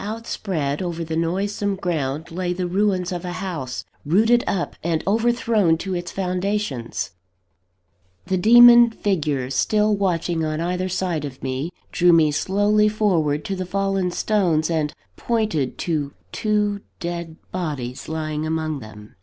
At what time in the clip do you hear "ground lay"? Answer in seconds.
1.76-2.54